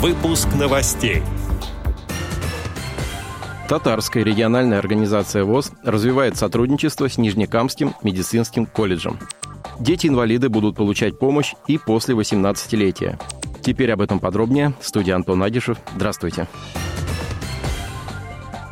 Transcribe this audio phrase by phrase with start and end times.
[0.00, 1.20] Выпуск новостей.
[3.68, 9.18] Татарская региональная организация ВОЗ развивает сотрудничество с Нижнекамским медицинским колледжем.
[9.78, 13.20] Дети-инвалиды будут получать помощь и после 18-летия.
[13.60, 14.72] Теперь об этом подробнее.
[14.80, 15.76] Студия Антон Агишев.
[15.94, 16.48] Здравствуйте.
[16.54, 16.89] Здравствуйте.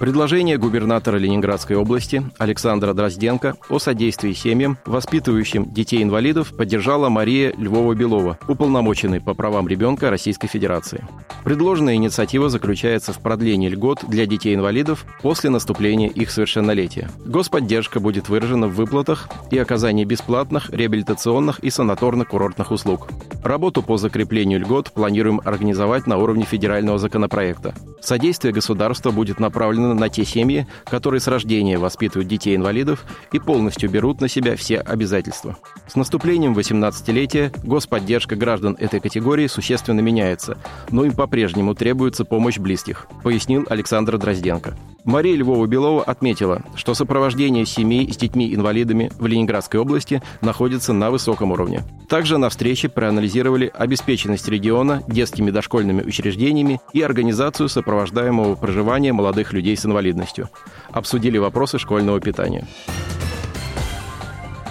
[0.00, 9.20] Предложение губернатора Ленинградской области Александра Дрозденко о содействии семьям, воспитывающим детей-инвалидов, поддержала Мария Львова-Белова, уполномоченный
[9.20, 11.06] по правам ребенка Российской Федерации.
[11.44, 17.10] Предложенная инициатива заключается в продлении льгот для детей-инвалидов после наступления их совершеннолетия.
[17.26, 23.08] Господдержка будет выражена в выплатах и оказании бесплатных реабилитационных и санаторно-курортных услуг.
[23.44, 27.74] Работу по закреплению льгот планируем организовать на уровне федерального законопроекта.
[28.00, 34.20] Содействие государства будет направлено на те семьи, которые с рождения воспитывают детей-инвалидов и полностью берут
[34.20, 35.56] на себя все обязательства.
[35.86, 40.58] С наступлением 18-летия господдержка граждан этой категории существенно меняется,
[40.90, 44.76] но им по-прежнему требуется помощь близких, пояснил Александр Дрозденко.
[45.04, 51.82] Мария Львова-Белова отметила, что сопровождение семей с детьми-инвалидами в Ленинградской области находится на высоком уровне.
[52.08, 59.76] Также на встрече проанализировали обеспеченность региона детскими дошкольными учреждениями и организацию сопровождаемого проживания молодых людей
[59.76, 60.48] с инвалидностью.
[60.90, 62.66] Обсудили вопросы школьного питания.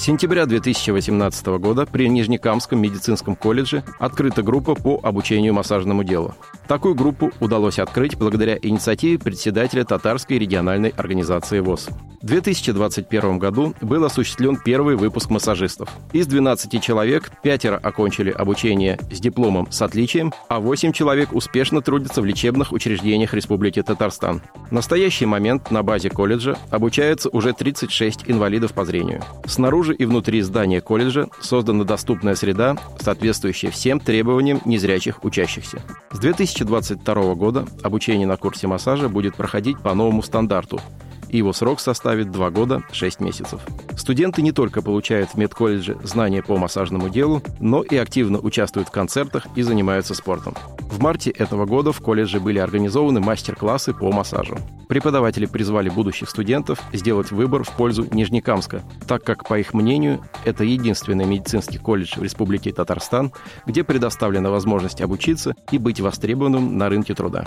[0.00, 6.34] Сентября 2018 года при Нижнекамском медицинском колледже открыта группа по обучению массажному делу.
[6.66, 11.90] Такую группу удалось открыть благодаря инициативе председателя Татарской региональной организации ВОЗ.
[12.22, 15.88] В 2021 году был осуществлен первый выпуск массажистов.
[16.12, 22.20] Из 12 человек пятеро окончили обучение с дипломом с отличием, а 8 человек успешно трудятся
[22.20, 24.42] в лечебных учреждениях Республики Татарстан.
[24.68, 29.22] В настоящий момент на базе колледжа обучается уже 36 инвалидов по зрению.
[29.46, 35.80] Снаружи и внутри здания колледжа создана доступная среда, соответствующая всем требованиям незрячих учащихся.
[36.10, 40.82] С 2022 года обучение на курсе массажа будет проходить по новому стандарту–
[41.30, 43.60] и его срок составит 2 года 6 месяцев.
[43.96, 48.92] Студенты не только получают в медколледже знания по массажному делу, но и активно участвуют в
[48.92, 50.54] концертах и занимаются спортом.
[50.80, 54.58] В марте этого года в колледже были организованы мастер-классы по массажу.
[54.88, 60.64] Преподаватели призвали будущих студентов сделать выбор в пользу Нижнекамска, так как, по их мнению, это
[60.64, 63.32] единственный медицинский колледж в Республике Татарстан,
[63.66, 67.46] где предоставлена возможность обучиться и быть востребованным на рынке труда.